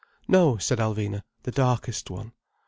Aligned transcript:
"No," 0.27 0.57
said 0.57 0.79
Alvina. 0.79 1.21
"The 1.43 1.51
darkest 1.51 2.09
one." 2.09 2.31